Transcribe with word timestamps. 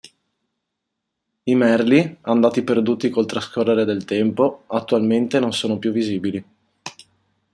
I 1.43 1.53
merli, 1.53 2.17
andati 2.21 2.63
perduti 2.63 3.11
col 3.11 3.27
trascorrere 3.27 3.85
del 3.85 4.03
tempo, 4.03 4.63
attualmente 4.69 5.39
non 5.39 5.53
sono 5.53 5.77
più 5.77 5.91
visibili. 5.91 6.43